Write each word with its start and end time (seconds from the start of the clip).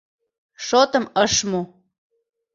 Шотым 0.65 1.05
ыш 1.23 1.33
му. 1.49 1.61